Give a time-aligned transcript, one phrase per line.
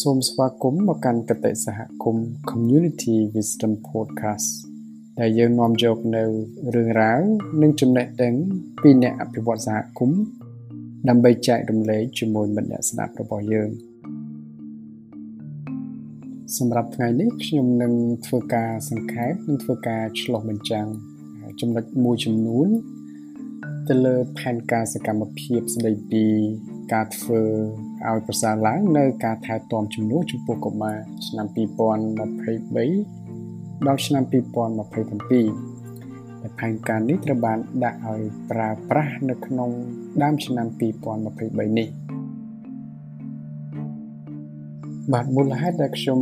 [0.00, 4.48] សូមស្វាគមន៍មកកាន់កតិសហគមន៍ Community Wisdom Podcast
[5.20, 6.24] ដែលយើងនាំយកនៅ
[6.74, 7.20] រឿងរ៉ាវ
[7.62, 8.34] និងចំណេះដឹង
[8.82, 10.20] ពីអ្នកអភិវឌ្ឍសហគមន៍
[11.08, 13.70] ដើម្បីចែករំលែកជាមួយមិត្តអ្នកស្ដាប់របស់យើង
[16.56, 17.92] សម្រាប់ថ្ងៃនេះខ្ញុំនឹង
[18.26, 20.86] ធ្វើការសង្ខេបនិងធ្វើការឆ្លុះបញ្ចាំង
[21.60, 22.68] ចំណុចមួយចំនួន
[23.88, 26.24] ទៅលើផែនការសកម្មភាពស្ដីពី
[26.92, 27.44] ការធ្វើ
[28.08, 30.96] ឲ្យប្រសើរឡើងនៅការថែទាំជំនួសចំពោះកុមារ
[31.26, 32.18] ឆ្នាំ2023
[33.86, 34.32] ដល់ឆ្នាំ2027
[36.42, 39.70] ដែលផែនការនេះត្រូវបានដាក់ឲ្យប្រើប្រាស់នៅក្នុង
[40.22, 41.88] ដើមឆ្នាំ2023នេះ
[45.12, 46.18] បាទមូលហេតុដែលខ្ញុំ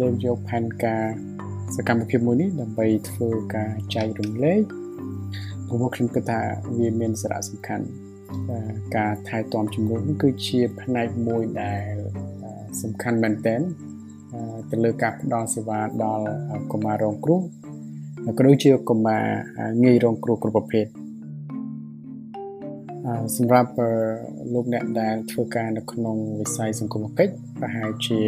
[0.00, 1.04] លើកយកផែនការ
[1.76, 4.62] សកម្មភាពមួយនេះដើម្បីធ្វើការចែករំលែក
[5.66, 6.40] ព្រោះខ្ញុំគិតថា
[6.78, 7.86] វាមានសារៈសំខាន់
[8.96, 11.94] ការថែទាំជំនួសគឺជាផ្នែកមួយដែល
[12.82, 13.60] សំខាន់មែនទែន
[14.70, 16.26] ទៅលើការផ្ដល់សេវាដល់
[16.72, 17.40] កុមាររងគ្រោះ
[18.38, 19.24] ក៏ដូចជាកុមារ
[19.84, 20.86] ងាយរងគ្រោះគ្រប់ប្រភេទ
[23.36, 23.70] សម្រាប់
[24.52, 28.20] លោកអ្នកដែលធ្វើការនៅក្នុងវិស័យសង្គមគិច្ចប្រហែលជា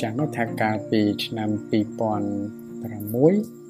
[0.00, 3.61] ចាំថាកាលពីឆ្នាំ2006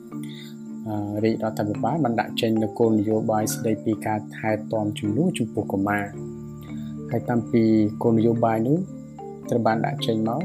[1.25, 6.05] រាជរដ្ឋាភិបាលបានដាក់ចេញនូវគោលនយោបាយស្តីពីការថែទាំជំនួសចំពោះកុមារ
[7.11, 7.63] ហើយតាំងពី
[8.03, 8.79] គោលនយោបាយនោះ
[9.51, 10.43] ត្រូវបានដាក់ចេញមក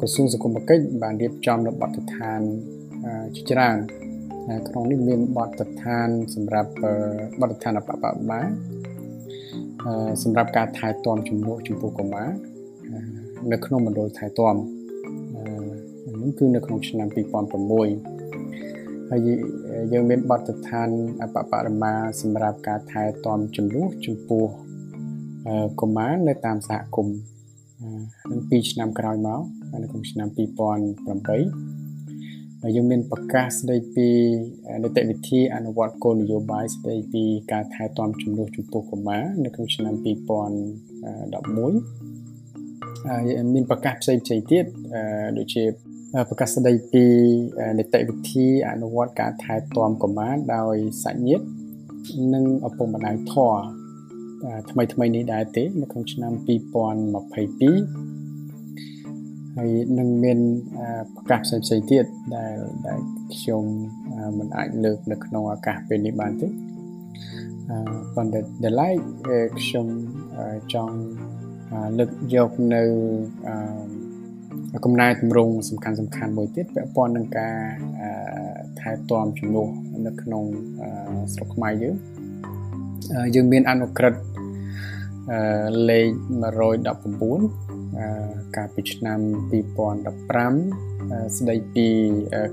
[0.00, 2.40] ក្រសួងសង្គមគិច្ចបានរៀបចំនៅបទដ្ឋាន
[3.34, 3.76] ជាច្រើន
[4.68, 6.70] ក្នុងនេះមានបទដ្ឋានសម្រាប់
[7.40, 8.46] បទដ្ឋានអបបបាល
[10.22, 12.28] សម្រាប់ការថែទាំជំនួសចំពោះកុមារ
[13.52, 14.54] នៅក្នុងមណ្ឌលថែទាំ
[16.22, 18.13] នេះគឺនៅក្នុងឆ្នាំ2006
[19.14, 19.30] ហើយ
[19.92, 20.88] យើងមានបទដ្ឋាន
[21.22, 24.46] អបបរមាសម្រាប់ការថែទាំចំនួនចំពោះ
[25.80, 27.16] កុមារនៅតាមសហគមន៍
[28.30, 29.40] នឹង2ឆ្នាំក្រោយមក
[29.82, 34.08] នៅក្នុងឆ្នាំ2008ហើយយើងមានប្រកាសស្ដីពី
[34.82, 40.06] នីតិវិធីអនុវត្តគោលនយោបាយស្ដីពីការថែទាំជំនួសចំពោះកុមារនៅក្នុងឆ្នាំ2011
[43.08, 43.22] ហើយ
[43.54, 44.64] មានប្រកាសផ្សេងៗទៀត
[45.38, 45.64] ដូចជា
[46.28, 47.04] ប្រកាសស្ដីពី
[47.78, 51.44] នីតិវិធីអនុវត្តការថែទាំកុមារដោយសាច់ញាតិ
[52.34, 53.54] និងឪពុកម្ដាយធរ
[54.70, 56.42] ថ្មីថ្មីនេះដែរទេនៅក្នុងឆ្នាំ2022
[59.56, 60.38] ហើយនឹងមាន
[61.14, 62.04] ប្រកាសផ្សេងផ្សេងទៀត
[62.36, 62.54] ដែល
[62.86, 62.98] ដែល
[63.34, 63.64] ខ្ញុំ
[64.38, 66.48] មិនអាចលើកនៅក្នុងឱកាសពេលនេះបានទេ
[68.14, 68.96] ប៉ុន្តែដែលឡែក
[69.60, 69.86] ខ្ញុំ
[70.74, 70.96] ចង់
[71.98, 72.82] លើកយកនៅ
[73.48, 73.54] អឺ
[74.84, 77.56] កំណែតម្រង់សំខាន់សំខាន់មួយទៀតពាក់ព័ន្ធនឹងការ
[78.80, 79.68] ថែទាំជំនួស
[80.06, 80.44] នៅក្នុង
[81.34, 81.94] ស្រុកខ្មែរយើង
[83.34, 84.20] យើងមានអនុក្រឹត្យ
[85.90, 86.08] លេខ
[86.92, 89.18] 119កាលពីឆ្នាំ
[90.22, 91.88] 2015ស្ដីពី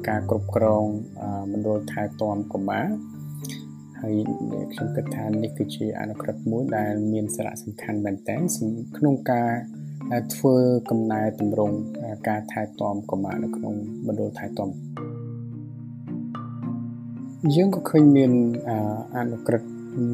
[0.08, 0.86] ការគ្រប់គ្រង
[1.52, 2.88] មណ្ឌលថែទាំកុមារ
[4.02, 4.16] ហើយ
[4.74, 8.42] ខ្ញុំគិតថានេះគឺជាអនុក្រឹត្យមួយដែលមានសារៈសំខាន់មែនទែន
[8.98, 9.52] ក្នុងការ
[10.34, 10.56] ធ្វើ
[10.90, 11.76] កំណែតម្រង់
[12.28, 13.74] ការថែទាំកុមារនៅក្នុង
[14.08, 14.70] មណ្ឌលថែទាំ
[17.56, 18.32] យើងក៏ឃើញមាន
[19.18, 19.70] អនុក្រឹត្យ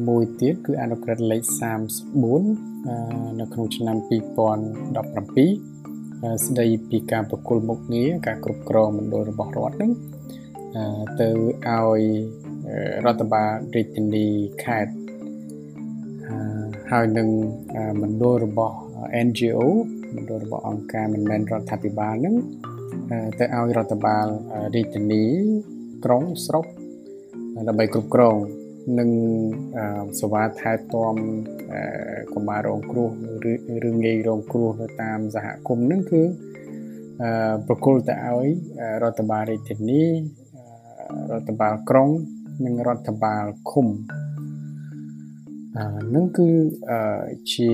[0.08, 1.42] មួយទៀតគឺអនុក្រឹត្យលេខ
[2.20, 5.78] 34នៅក្នុងឆ្នាំ2017
[6.46, 9.92] ស្ដីពីការប្រគល់មុខងារការគ្រប់គ្រងមណ្ឌលរបស់រដ្ឋនឹង
[11.20, 11.28] ទៅ
[11.66, 12.00] ឲ្យ
[13.04, 14.26] រដ្ឋបាលរាជធានី
[14.64, 14.92] ខេត្ត
[16.90, 17.28] ហើយនឹង
[18.02, 18.76] មណ្ឌលរបស់
[19.26, 19.60] NGO
[20.14, 22.36] មណ្ឌលរបស់អង្គការមិនមែនរដ្ឋាភិបាលនឹង
[23.38, 24.26] ទៅឲ្យរដ្ឋបាល
[24.74, 25.24] រាជធានី
[26.04, 26.64] ក្រុងស្រុក
[27.68, 28.36] ដើម្បីគ្រប់គ្រង
[28.98, 29.10] និង
[30.20, 31.14] សេវាថែទាំ
[32.34, 33.10] កុមាររងគ្រោះ
[33.88, 36.22] ឬងាយរងគ្រោះនៅតាមសហគមន៍នឹងគឺ
[37.66, 38.46] ប្រគល់ទៅឲ្យ
[39.02, 40.02] រដ្ឋបាលរាជធានី
[41.32, 42.08] រដ្ឋបាលក្រុង
[42.64, 43.86] និងរដ្ឋបាលឃុំ
[46.14, 46.48] នឹងគឺ
[47.52, 47.70] ជា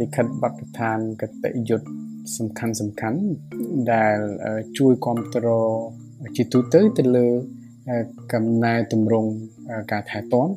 [0.00, 1.88] លិខិតបទដ្ឋានកតិយុត្ត
[2.38, 3.20] សំខាន់សំខាន់
[3.92, 4.18] ដែល
[4.78, 5.70] ជួយគ្រប់គ្រង
[6.36, 7.26] ជាទូទៅទៅលើ
[8.32, 9.30] កំណែតម្រង់
[9.92, 10.48] ការថែទាំ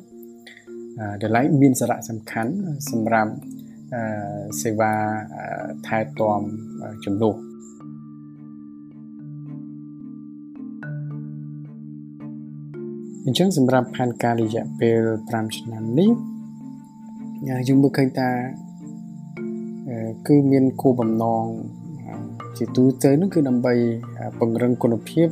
[1.22, 2.52] ដែលឡែកមានសារៈសំខាន់
[2.92, 3.32] សម្រាប់
[4.62, 4.94] សេវា
[5.88, 6.42] ថែទាំ
[7.06, 7.36] ជំនួស
[13.26, 16.12] អញ្ចឹងសម្រាប់ផែនការរយៈពេល5ឆ្នាំនេះ
[17.68, 18.30] យើងមើលឃើញថា
[20.28, 21.46] គឺមានគោលបំណង
[22.58, 23.74] ជាទូទៅនោះគឺដើម្បី
[24.40, 25.28] ពង្រឹងគុណភាព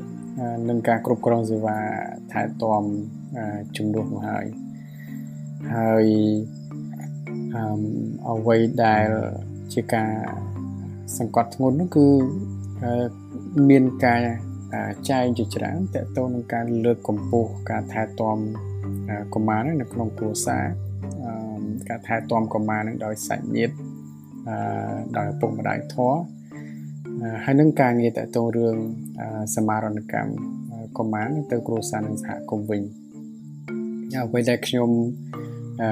[0.69, 1.77] និងការគ្រប់គ្រងសេវា
[2.31, 2.83] ថែទាំ
[3.77, 4.45] ជំនួសនោះហើយ
[5.75, 6.05] ហើយ
[8.29, 9.07] អ្វីដែល
[9.73, 10.11] ជាការ
[11.17, 12.07] សង្កត់ធ្ងន់នោះគឺ
[13.69, 14.21] មានការ
[15.09, 18.37] ចែងជាច្រើនតកតទៅនឹងការលើកកម្ពស់ការថែទាំ
[19.33, 20.65] កុមារនៅក្នុងគ្រួសារ
[21.89, 23.75] ការថែទាំកុមារនឹងដោយសាច់ញាតិ
[25.17, 26.19] ដោយឪពុកម្ដាយធម៌
[27.45, 28.75] ហើយនឹងការងារតទៅរឿង
[29.55, 30.31] សមារណកម្ម
[30.97, 32.81] កុមារទៅគ្រួសារនិងសហគមន៍វិញ
[34.15, 34.89] អ្វីដែលខ្ញុំ
[35.81, 35.89] អឺ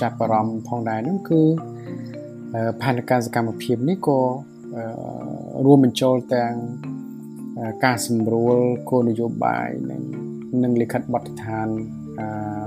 [0.00, 1.40] ចាប់អារម្មណ៍ផងដែរនោះគឺ
[2.82, 4.18] ផែនការសកម្មភាពនេះក៏
[5.64, 6.52] រួមបញ្ចូលទាំង
[7.84, 8.56] ការសម្រួល
[8.90, 10.02] គោលនយោបាយនិង
[10.62, 11.68] និងលិខិតបទដ្ឋាន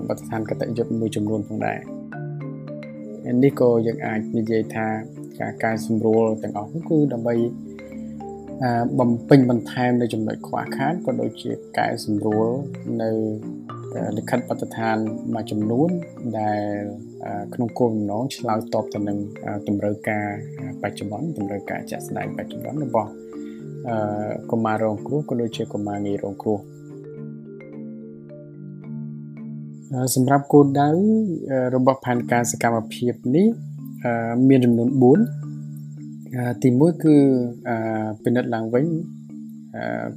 [0.07, 1.79] បទដ្ឋានកតញ្ញុមួយចំនួនផងដែរ
[3.43, 4.87] នេះក៏យើងអាចនិយាយថា
[5.39, 7.35] ការកែសម្រួលទាំងអស់នោះគឺដើម្បី
[8.99, 12.47] បំពេញបន្ថែមនៅចំណុចខ្វះខាតក៏ដូចជាកែសម្រួល
[13.01, 13.09] នៅ
[14.17, 14.97] លិខិតបទដ្ឋាន
[15.33, 15.89] មួយចំនួន
[16.39, 16.61] ដែល
[17.53, 19.17] ក្នុងគោលបំណងឆ្លើយតបទៅនឹង
[19.67, 20.27] តម្រូវការ
[20.83, 23.09] បច្ចុប្បន្នតម្រូវការជាក់ស្ដែងបច្ចុប្បន្នរបស់
[24.51, 26.59] កុមាររងគ្រោះក៏ដូចជាកុមារងាយរងគ្រោះ
[30.15, 30.89] សម្រាប់គោលដៅ
[31.75, 33.47] របស់ផែនការសកម្មភាពនេះ
[34.47, 35.19] មានចំនួន
[35.55, 37.15] 4ទី1គឺ
[38.23, 38.85] ពិនិត្យឡើងវិញ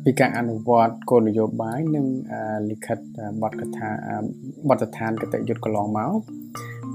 [0.04, 2.06] ពីការអនុវត្តគោលនយោបាយនិង
[2.70, 2.98] លិខិត
[3.42, 3.90] បទកថា
[4.68, 6.18] បទដ្ឋានកតយុត្តកន្លងមក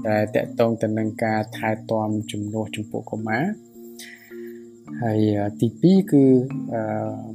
[0.08, 3.44] ដែលតកតងទៅនឹងការថែទាំជំនួសចំពោះកុមារ
[5.02, 5.18] ហើយ
[5.60, 6.24] ទី2គឺ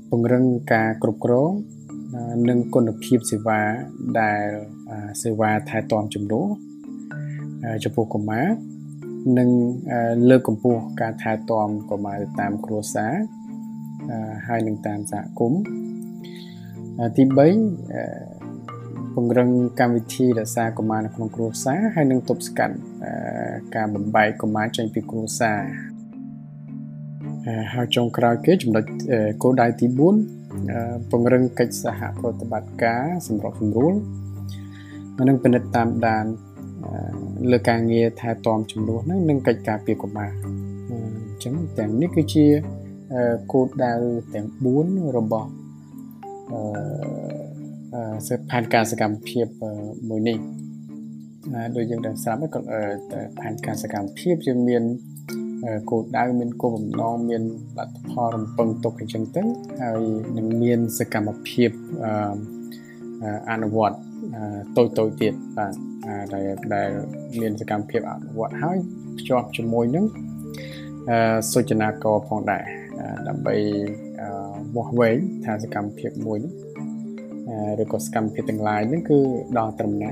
[0.10, 1.52] ពង្រឹងការគ្រប់គ្រង
[2.50, 3.62] និងគុណភាពសេវា
[4.20, 4.46] ដែល
[5.24, 6.48] សេវាថែទាំជំនួស
[7.84, 8.48] ចំពោះកុមារ
[9.38, 9.50] និង
[10.30, 13.14] លើកកម្ពស់ការថែទាំកុមារតាមគ្រួសារ
[14.48, 15.62] ហើយនឹងតាមសហគមន៍
[17.18, 19.50] ទី3ពង្រឹង
[19.80, 22.76] កម្មវិធីរក្សាកុមារនៅក្នុងគ្រួសារហើយនឹងទប់ស្កាត់
[23.76, 25.60] ការបំបែកកុមារចេញពីគ្រួសារ
[27.74, 28.84] ហើយចុងក្រោយគេចំណុច
[29.44, 30.37] គោលដៅទី4
[31.10, 33.94] ពង្រឹងកិច្ចសហប្រតិបត្តិការសម្របសម្រួល
[35.30, 36.26] និងពិនិត្យតាមដាន
[37.52, 40.32] លើការងារថែទាំចំនួនហ្នឹងនិងកិច្ចការពារកុមារ
[40.90, 40.92] អ
[41.36, 42.46] ញ្ចឹងទាំងនេះគឺជា
[43.52, 43.94] គោលដៅ
[44.34, 44.48] ទាំង
[44.82, 45.50] 4របស់
[46.52, 49.46] អឺសិផែនការសកម្មភាព
[50.10, 50.38] មួយនេះ
[51.76, 52.60] ដូចយើង đang ស្រាប់ក៏
[53.40, 54.84] ផែនការសកម្មភាពយើងមាន
[55.90, 57.44] គោលដៅមានគោលបំណងមាន
[57.78, 59.44] លទ្ធផលរំពឹងទុកអញ្ចឹងទៅ
[59.82, 60.02] ហើយ
[60.38, 61.70] នឹងមានសកម្មភាព
[63.52, 63.98] អនុវត្ត
[64.78, 65.74] តូចតូចទៀតបាទ
[66.34, 66.90] ដែលដែល
[67.40, 68.78] មានសកម្មភាពអនុវត្តហើយ
[69.20, 70.06] ភ្ជាប់ជាមួយនឹង
[71.52, 72.64] សុចនាករផងដែរ
[73.28, 73.56] ដើម្បី
[74.76, 76.54] វាស់វែងថាសកម្មភាពមួយនេះ
[77.82, 79.20] ឬក៏សកម្មភាពទាំង lain ហ្នឹងគឺ
[79.58, 80.12] ដល់ត្រឹមណា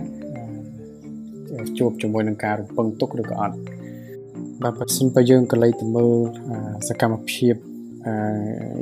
[1.79, 3.55] ជួបជាមួយនឹងការរំពឹងទុកឬក៏អត់
[4.63, 6.13] បាទបើសិនបើយើងក៏លេចទៅមើល
[6.87, 7.55] សកម្មភាព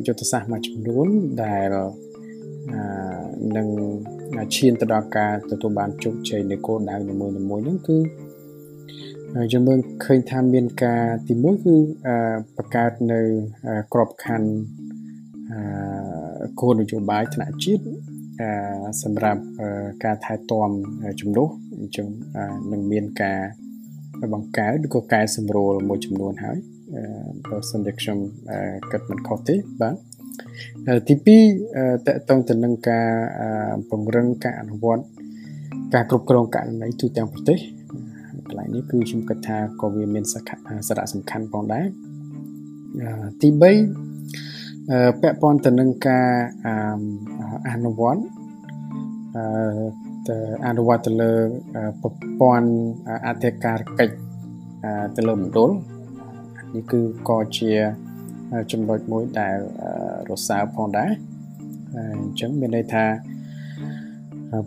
[0.06, 1.08] យុទ្ធសាស្ត្រមួយចំនួន
[1.44, 1.74] ដែល
[3.58, 3.68] នឹង
[4.56, 7.98] ឈានទៅដល់ការទទួលបានជោគជ័យនៃគោលដៅនីមួយៗហ្នឹងគឺ
[9.52, 11.76] យើងមើលឃើញថាមានការទី1គឺ
[12.58, 13.22] បង្កើតនៅ
[13.94, 14.50] ក្របខ័ណ្ឌ
[16.62, 17.84] គោលនយោបាយថ្នាក់ជាតិ
[19.04, 19.42] សម្រាប់
[20.04, 20.70] ការថែទាំ
[21.20, 21.50] ជំនួស
[21.80, 22.08] អញ្ចឹង
[22.72, 23.40] នឹងមានការ
[24.34, 26.58] បង្កើតឬក៏កែសម្រួលមួយចំនួនហើយ
[27.46, 28.18] បើសិនជាខ្ញុំ
[28.92, 29.96] គិតមិនខុសទេបាទ
[31.08, 31.14] ទី
[31.62, 33.10] 2តកតងទៅនឹងការ
[33.90, 35.04] ពង្រឹងការអនុវត្ត
[35.94, 37.60] ការគ្រប់គ្រងករណីទូទាំងប្រទេស
[38.48, 41.86] កន្លែងនេះគឺខ្ញុំគិតថាក៏វាមានសារៈសំខាន់ផងដែរ
[43.42, 43.62] ទី3
[45.22, 46.30] ពាក់ព័ន្ធទៅនឹងការ
[47.70, 48.22] អនុវត្ត
[50.28, 51.34] ទៅអនុវត្តទៅលើ
[52.02, 52.70] ប្រព័ន្ធ
[53.28, 54.16] អធិការកិច្ច
[55.16, 55.72] ទៅលើមណ្ឌល
[56.74, 57.72] នេះគឺក៏ជា
[58.72, 59.58] ចំណុចមួយដែល
[60.30, 61.12] រសើបផងដែរ
[61.96, 63.06] អញ្ចឹងមានន័យថា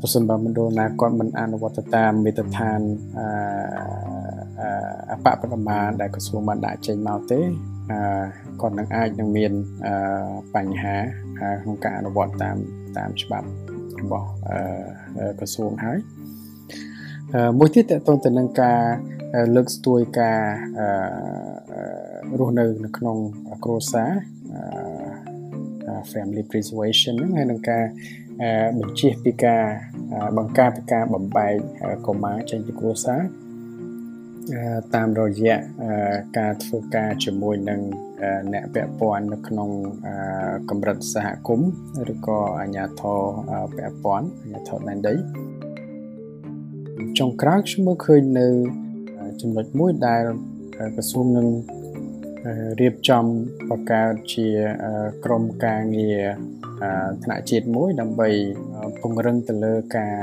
[0.00, 2.80] ប្រសិនបើមណ្ឌលណាគាត់មិនអនុវត្តតាមមេត្រដ្ឋាន
[5.12, 7.40] អបបរមាដែលក្រសួងបានដាក់ចេញមកទេ
[8.61, 9.52] គាត់នឹងអាចនឹងមាន
[10.54, 10.96] បញ្ហា
[11.62, 12.56] ក្នុងការអនុវត្តតាម
[12.96, 13.49] តាមច្បាប់
[14.02, 14.26] របស់
[15.38, 15.98] ក្រសួងហើយ
[17.58, 18.80] មួយទៀតតទៅទៅនឹងការ
[19.56, 20.40] លើកស្ទួយការ
[22.38, 23.16] រស់នៅនៅក្នុង
[23.64, 24.10] គ្រួសារ
[26.12, 27.84] family preservation ហ្នឹងហើយនឹងការ
[28.78, 29.62] បញ្ជាពីការ
[30.38, 31.54] បង្ការពីការបំបែក
[32.06, 33.22] កុមារចេញពីគ្រួសារ
[34.94, 35.56] តាមរយៈ
[36.38, 37.80] ការធ្វើការជាមួយនឹង
[38.52, 39.70] អ្នកពាក់ព័ន្ធនៅក្នុង
[40.70, 41.70] កម្រិតសហគមន៍
[42.12, 43.20] ឬក៏អាជ្ញាធរ
[43.76, 45.14] ពាក់ព័ន្ធអាជ្ញាធរដែនដី
[47.18, 48.49] ចុងក្រោយខ្ញុំមើលឃើញនៅ
[49.40, 50.23] ចំណុចមួយដែល
[50.94, 51.49] ក្រសួងនឹង
[52.80, 53.25] រៀបចំ
[53.70, 54.49] បង្កើតជា
[55.25, 56.23] ក្រុមការងារ
[57.25, 58.28] ថ្នាក់ជាតិមួយដើម្បី
[59.00, 60.16] ពង្រឹងទៅលើការ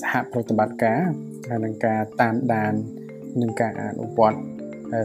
[0.00, 1.00] សហប្រតិបត្តិការ
[1.48, 2.72] ហើយនឹងការតាមដាន
[3.42, 4.38] និងការអនុវត្ត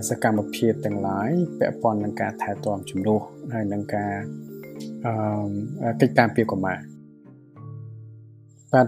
[0.10, 3.22] សកម្មភាពទាំងឡាយពាក់ព័ន្ធនឹងការថែទាំជំនួស
[3.54, 4.14] ហើយនឹងការ
[5.06, 6.78] អឺកិច្ចការពារកុមារ
[8.74, 8.88] បាទ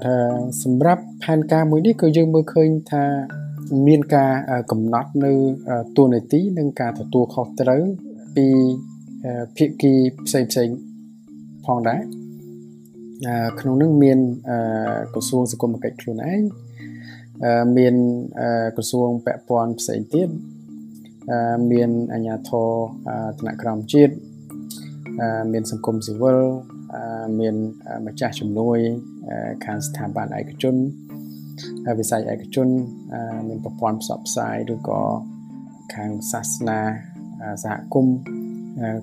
[0.64, 3.04] សម្រាប់ផែនការមួយនេះគឺយើងមើលឃើញថា
[3.88, 4.34] មានការ
[4.72, 5.34] កំណត់នៅ
[5.98, 7.84] តួនាទីនិងការទទួលខុសត្រូវ
[8.36, 8.48] ពី
[9.58, 9.94] ភាគី
[10.26, 10.70] ផ្សេងផ្សេង
[11.66, 12.02] ផងដែរ
[13.60, 14.20] ក្នុងនោះមាន
[15.14, 16.42] ក្រសួងសង្គមគិច្ចខ្លួនឯង
[17.78, 17.96] មាន
[18.76, 20.30] ក្រសួងពាក់ព័ន្ធផ្សេងទៀត
[21.72, 22.70] មានអាជ្ញាធរ
[23.40, 24.14] ថ្នាក់ក្រោមជាតិ
[25.54, 26.40] មានសង្គមស៊ីវិល
[27.40, 27.56] មាន
[28.06, 28.78] ម្ចាស់ជំនួយ
[29.66, 30.76] ខាងស្ថាប័នឯកជន
[32.00, 32.68] វិស័យឯកជន
[33.48, 35.02] មានប្រព័ន្ធផ្សព្វផ្សាយឬក៏
[35.96, 36.80] ខាងសាសនា
[37.64, 38.18] សហគមន៍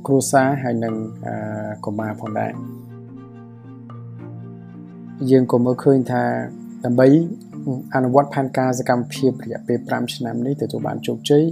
[0.07, 0.95] គ្រួសារហើយនិង
[1.85, 2.53] កុមារផងដែរ
[5.31, 6.23] យើងក៏មើលឃើញថា
[6.85, 7.07] ដើម្បី
[7.95, 11.45] អនុវត្តផែនការសកម្មភាពរយៈពេល5ឆ្នាំនេះទទួលបានជោគជ័យ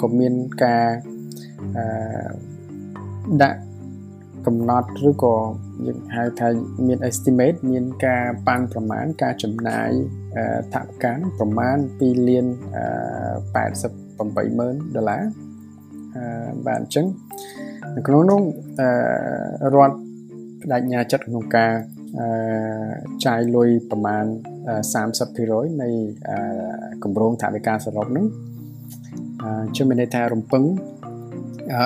[0.00, 0.86] ក៏មានការ
[3.42, 3.60] ដាក់
[4.46, 5.36] កំណត់ឬក៏
[5.86, 6.48] យើងហៅថា
[6.86, 9.90] មាន estimate មានការប៉ាន់ប្រមាណការចំណាយ
[10.74, 12.46] ថវិកាប្រមាណ2លាន
[13.62, 15.22] 88ម៉ឺនដុល្លារ
[16.66, 17.06] បាទអញ្ចឹង
[17.96, 18.40] នៅក្នុងនោះ
[19.74, 21.72] រដ្ឋបដិញ្ញាចិត្តក្នុងការ
[23.24, 24.24] ចាយលុយប្រមាណ
[25.02, 25.88] 30%នៃ
[27.02, 28.26] គម្រោងថវិកាសរុបហ្នឹង
[29.76, 30.64] ជឿមានន័យថារំពឹង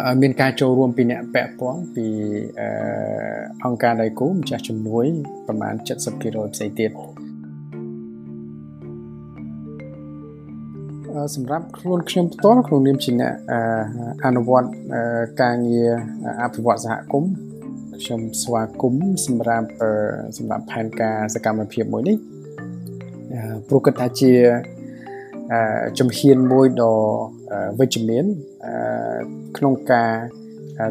[0.06, 2.06] ឲ្យមានការចូលរួមពីអ្នកពាក់ព័ន្ធពី
[3.64, 5.04] អង្គការដៃគូម្ចាស់ជំនួយ
[5.46, 6.90] ប្រមាណ70%ផ្សេងទៀត
[11.36, 13.32] សម្រាប់ខ្លួនខ្ញុំផ្ទាល់ក្នុងនាមជាអ្នក
[14.24, 14.68] អនុវត្ត
[15.42, 15.90] ការងារ
[16.42, 17.30] អភិវឌ្ឍសហគមន៍
[18.02, 19.68] ខ្ញុំស្វាគមន៍សម្រាប់
[20.38, 22.16] សម្រាប់ផែនការសកម្មភាពមួយនេះ
[23.68, 24.32] ព្រោះគិតថាជា
[25.98, 26.96] ជំហានមួយដ៏
[27.78, 28.24] វិជ្ជមាន
[29.56, 30.12] ក្នុងការ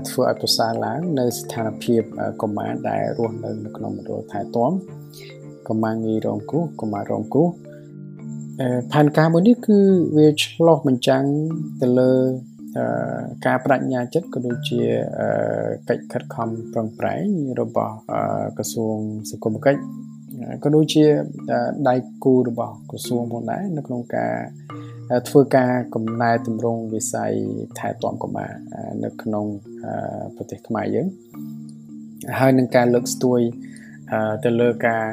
[0.09, 2.01] ធ្វើឲ្យប្រសើរឡើងនៅស្ថានភាព
[2.41, 4.71] កុមារដែលរស់នៅនៅក្នុងមណ្ឌលថែទាំ
[5.67, 7.49] កុមារងាយរងគ្រោះកុមាររងគ្រោះ
[8.91, 9.77] ផែនការមួយនេះគឺ
[10.17, 11.23] វាឆ្លោះបញ្ចាំង
[11.81, 12.11] ទៅលើ
[13.45, 14.81] ការបដិញ្ញាចិត្តក៏ដូចជា
[15.89, 17.25] កិច្ចខិតខំប្រឹងប្រែង
[17.61, 17.95] របស់
[18.57, 18.97] ក្រសួង
[19.29, 19.81] សង្គមគិច្ច
[20.63, 21.05] ក៏ដូចជា
[21.89, 24.33] ដៃគូរបស់ក្រសួងផងដែរនៅក្នុងការ
[25.29, 27.33] ធ្វើការកំណែតម្រង់វិស័យ
[27.79, 28.51] ថែទាំកុមារ
[29.03, 29.45] នៅក្នុង
[30.35, 31.07] ប្រទេសខ្មែរយើង
[32.39, 33.39] ហើយនឹងការលើកស្ទួយ
[34.43, 35.03] ទៅលើការ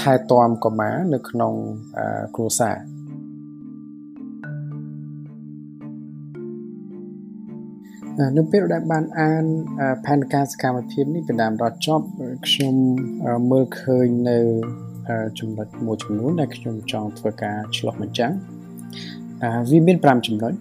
[0.00, 1.54] ថែទាំកុមារនៅក្នុង
[2.34, 2.76] គ្រួសារ
[8.36, 9.44] នៅពេលដែលបានអាន
[10.06, 12.06] ផែនការសកម្មភាពនេះពីដើមដល់ចប់
[12.46, 12.74] ខ្ញុំ
[13.50, 14.38] មើលឃើញនៅ
[15.38, 18.32] ចំណុចមួយចំនួនដែលខ្ញុំចង់ធ្វើការឆ្លុះបញ្ចាំង
[19.70, 20.52] វាមាន5ចំណុច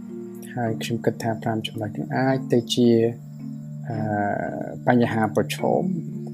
[0.55, 2.89] ហើយខ្ញុំគិតថា5ចំណុចនេះអាចទៅជា
[4.87, 5.81] បញ្ហាប្រឈម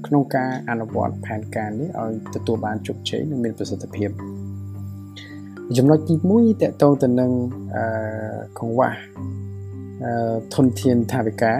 [0.06, 4.10] ក្នុងការអនុវត្តផែនការនេះឲ្យទទួលបានជោគជ័យនិងមានប្រសិទ្ធភាព
[5.78, 7.30] ចំណុចទី1តកតងទៅនឹង
[8.58, 8.92] កង្វះ
[10.54, 11.58] ធនធានថាវិការ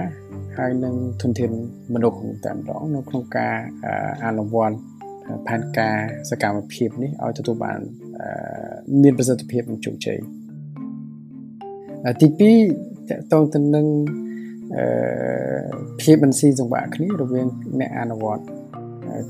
[0.56, 1.50] ហើយនឹងធនធាន
[1.94, 3.56] មនុស្សតែម្ដងនៅក្នុងការ
[4.24, 4.78] អនុវត្ត
[5.46, 5.96] ផែនការ
[6.30, 7.80] សកម្មភាពនេះឲ្យទទួលបាន
[9.02, 10.18] មានប្រសិទ្ធភាពនិងជោគជ័យ
[12.20, 13.86] ទី2តកតងទៅនឹង
[16.00, 17.46] ភាពមិនស៊ីសង្វាក់គ្នារវាង
[17.80, 18.44] អ្នកអនុវត្ត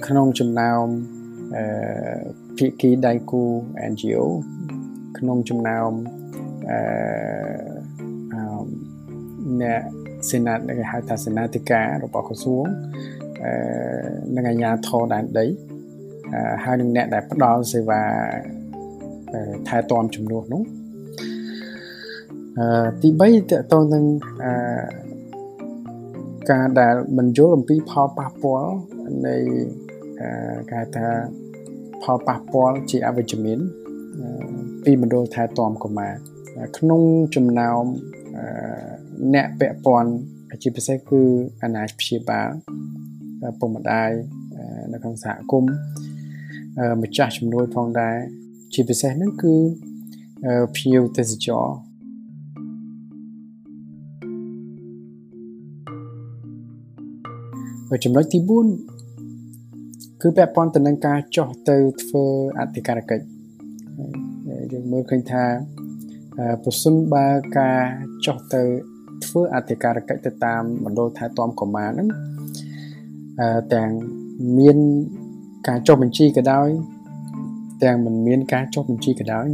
[0.07, 0.85] ក្នុងចំណោម
[2.57, 3.43] ភាគីដៃគូ
[3.91, 4.25] NGO
[5.19, 5.91] ក្នុងចំណោម
[6.71, 7.74] អឺ
[9.63, 9.81] អ្នក
[10.31, 12.65] សេណាតគេហៅថាសេនាធិការរបស់ក្រសួង
[13.45, 13.53] អឺ
[14.37, 15.47] នឹងអាជ្ញាធរដែនដី
[16.65, 18.03] ហើយនឹងអ្នកដែលផ្ដល់សេវា
[19.69, 20.63] ថែទាំចំនួននោះ
[22.59, 24.05] អឺទី3តកតងនឹង
[24.45, 24.53] អឺ
[26.51, 28.73] ការដែលមិនយល់អំពីផលប៉ះពាល់
[29.27, 29.37] នៃ
[30.71, 31.09] គេថា
[32.03, 33.59] ផលប៉ះពាល់ជាអវិជ្ជមាន
[34.85, 36.15] ពីមណ្ឌលថែទាំកុមារ
[36.79, 37.01] ក្នុង
[37.35, 37.85] ចំណោម
[38.39, 40.11] អ្នកពាក់ព័ន្ធ
[40.63, 41.23] ជាពិសេសគឺ
[41.63, 42.51] អាណាព្យាបាល
[43.59, 44.11] ពុកម្ដាយ
[44.93, 45.75] នៅក្នុងសហគមន៍
[47.03, 48.17] ម្ចាស់ជំនួយផងដែរ
[48.75, 49.55] ជាពិសេសហ្នឹងគឺ
[50.77, 51.67] ភ្ញៀវទេសចរ
[58.05, 62.25] ចំណុចទី4គឺពាក់ព័ន្ធទៅនឹងការចោះទៅធ្វើ
[62.59, 63.25] អធិការកិច្ច
[64.73, 65.45] យើងមើលឃើញថា
[66.65, 67.27] ប្រសិនបើ
[67.59, 67.81] ការ
[68.27, 68.63] ចោះទៅ
[69.35, 72.09] ធ្វើអធិការកិច្ចទៅតាមមណ្ឌលថែទាំកុមារហ្នឹង
[73.41, 73.91] អឺទាំង
[74.59, 74.77] មាន
[75.69, 76.69] ការចុះបញ្ជីក៏ដោយ
[77.85, 79.47] ទាំងមិនមានការចុះបញ្ជីក៏ដោយ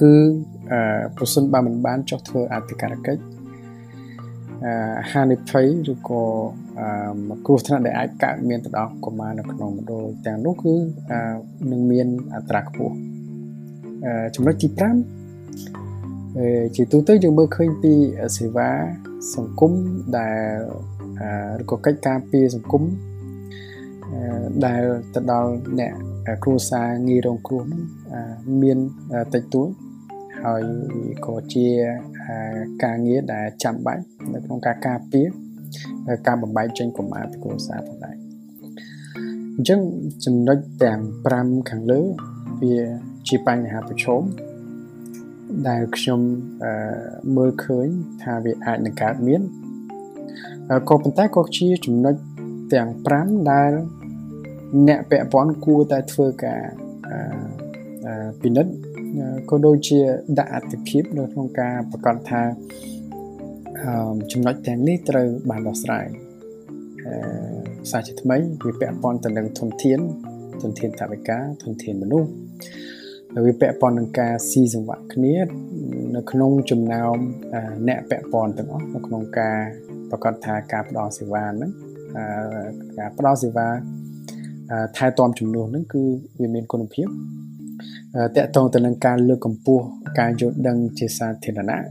[0.00, 0.12] គឺ
[1.16, 3.22] ប្រសិនបើមិនបានចុះធ្វើអធិការកិច្ច
[5.12, 6.22] ហានិភ័យឬក៏
[7.46, 10.74] គ្រោះថ្នាក់ដែលអាចកើតមានទៅដល់កុមារនៅក្នុងមណ្ឌលទាំងនោះគឺ
[11.70, 12.94] នឹងមានអត្រាខ្ពស់
[14.34, 15.91] ចំណុចទី5
[16.76, 17.92] ជាទូទៅយើងមើលឃើញពី
[18.36, 18.70] សេវា
[19.34, 19.72] សង្គម
[20.18, 22.82] ដែលឬក៏កិច្ចការពារសង្គម
[24.66, 24.82] ដែល
[25.14, 25.92] ទៅដល់អ្នក
[26.42, 27.82] គ្រួសារងាយរងគ្រោះនោះ
[28.62, 28.78] មាន
[29.34, 29.68] តិចតួច
[30.42, 30.62] ហើយ
[31.26, 31.66] ក៏ជា
[32.84, 35.26] ការងារដែលចាំបាច់នៅក្នុងការការពារ
[36.26, 38.16] ការបំបែកចេញកុមារពីគ្រួសារផងដែរ
[39.56, 39.80] អញ្ចឹង
[40.24, 41.00] ចំណុចទាំង
[41.34, 42.00] 5ខាងលើ
[42.62, 42.76] វា
[43.28, 44.22] ជាបញ្ហាប្រឈម
[45.68, 46.20] ដែលខ្ញុំ
[47.36, 47.86] មើលឃើញ
[48.22, 49.42] ថាវាអាចនឹងកើតមាន
[50.88, 52.14] ក៏ប៉ុន្តែក៏ជាចំណុច
[52.74, 52.88] ទាំង
[53.20, 53.72] 5ដែល
[54.88, 56.62] អ្នកពាក់ព័ន្ធគួរតែធ្វើការ
[58.42, 58.72] ពិនិត្យ
[59.50, 60.00] ក៏ដូចជា
[60.38, 62.42] ដាក់អត្ថភាពនៅក្នុងការប្រកាសថា
[64.32, 66.06] ចំណុចទាំងនេះត្រូវបានដោះស្រាយ
[67.06, 67.14] អឺ
[67.90, 70.00] សាជាថ្មីវាពាក់ព័ន្ធទៅនឹងធនធាន
[70.62, 72.91] ធនធានថវិកាធនធានមនុស្សហើយ
[73.44, 75.36] វាពាក់ព័ន្ធនឹងការស៊ីសង្វាក់គ្នា
[76.16, 77.16] នៅក្នុងចំណោម
[77.88, 79.58] អ្នកពាក់ព័ន្ធទាំងអស់នៅក្នុងការ
[80.10, 81.70] ប្រកាសថាការផ្ដល់សេវាហ្នឹង
[82.98, 83.68] ការផ្ដល់សេវា
[84.96, 86.02] ថែទាំចំនួនហ្នឹងគឺ
[86.40, 87.06] វាមានគុណភាព
[88.36, 89.84] តកតងទៅនឹងការលើកកម្ពស់
[90.18, 91.84] ការយល់ដឹងជាសាធារណៈ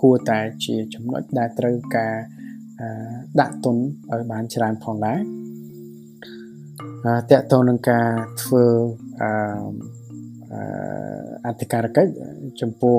[0.00, 2.14] គួរតែជាចំណុចដែលត្រូវការ
[3.40, 3.76] ដាក់ទុន
[4.12, 5.20] ឲ្យបានច្រើនផងដែរ
[7.04, 8.08] តកតងនឹងការ
[8.42, 8.64] ធ្វើ
[11.46, 12.10] អធិការកិច្ច
[12.60, 12.98] ចំពោះ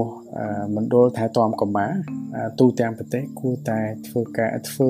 [0.76, 1.91] មណ្ឌលថែទាំកុមារ
[2.60, 4.89] ទូទាំងប្រទេសគួរតែធ្វើការធ្វើ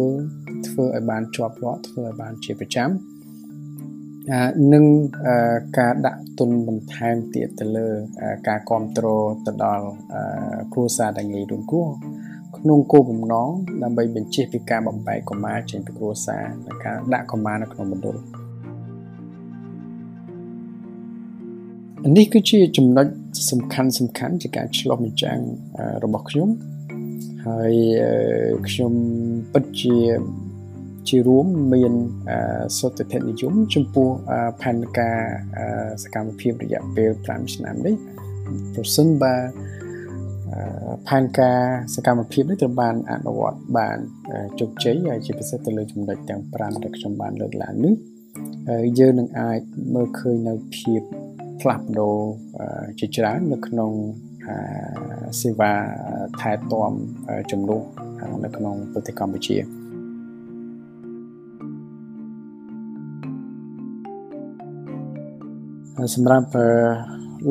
[0.67, 2.89] ធ្វើឲ្យបានជាប់លាប់ធ្វើឲ្យបានជាប្រចាំ
[4.73, 4.85] និង
[5.79, 7.87] ការដាក់ទុនបន្ថែមទៀតទៅលើ
[8.47, 9.85] ការគ្រប់គ្រងទៅដល់
[10.73, 11.87] គ្រួសារដែលងាយរងគ្រោះ
[12.57, 13.49] ក្នុងគោលបំណង
[13.83, 18.17] ដើម្បីបញ្ជៀសពីការបំបែកកុមារចេញពីគ្រួសារនិងការដាក់កុមារនៅក្នុងមណ្ឌល
[22.15, 23.07] នេះគឺជាចំណុច
[23.51, 25.39] សំខាន់សំខាន់ជាការឆ្លុះបញ្ចាំង
[26.03, 26.49] របស់ខ្ញុំ
[27.47, 27.73] ហើយ
[28.67, 28.93] ខ្ញុំ
[29.53, 29.95] ពិតជា
[31.09, 31.93] ជារួមមាន
[32.77, 34.09] សុទ្ធិធនិយមចំពោះ
[34.61, 35.19] ផែនការ
[36.03, 37.95] សកម្មភាពរយៈពេល5ឆ្នាំនេះ
[38.75, 39.35] ប្រសិនបើ
[41.07, 41.59] ផែនការ
[41.95, 43.97] សកម្មភាពនេះត្រូវបានអនុវត្តបាន
[44.59, 47.95] ជោគជ័យហើយជាពិសេសទៅលើចំណុចទាំង5ដែលខ្ញុំបានលើកឡើងនេះ
[48.99, 49.59] យើងនឹងអាច
[49.93, 51.01] មើលឃើញនៅភាព
[51.61, 52.15] ផ្លាស់ប្ដូរ
[52.99, 53.91] ជាច្រើននៅក្នុង
[55.41, 55.73] សេវា
[56.39, 56.91] ថែទាំ
[57.51, 57.81] ជំនួស
[58.45, 59.57] នៅក្នុងប្រទេសកម្ពុជា
[66.15, 66.47] សម្រាប់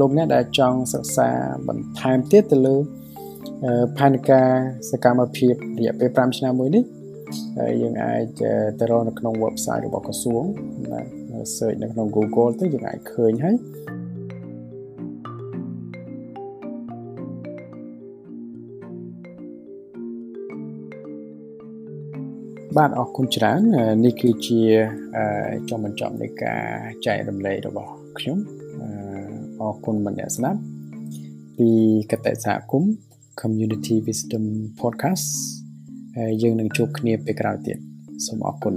[0.01, 1.29] លោកអ្នកដែលចង់សិក្សា
[1.69, 2.77] បន្ថែមទៀតទៅលើ
[3.99, 4.51] ផែនការ
[4.91, 6.85] សកម្មភាពរយៈពេល5ឆ្នាំមួយនេះ
[7.59, 8.25] ហើយយើងអាច
[8.79, 10.45] ទៅរកនៅក្នុង website របស់ក្រសួង
[10.93, 11.07] បាទ
[11.57, 13.57] search នៅក្នុង Google ទៅយើងអាចឃើញហើយ
[22.77, 23.61] បាទអរគុណច្រើន
[24.05, 24.63] នេះគឺជា
[25.69, 26.65] ចុងបញ្ចប់នៃការ
[27.07, 28.39] ចែករំលែករបស់ខ្ញុំ
[29.61, 30.61] អរគុណម្នាក់ស្ដាប់
[31.59, 31.71] ពី
[32.11, 32.91] កតេសហគមន៍
[33.41, 34.45] Community Wisdom
[34.81, 35.66] Podcast
[36.43, 37.79] យើងនឹងជួបគ្នាពេលក្រោយទៀត
[38.27, 38.75] សូមអរគុណ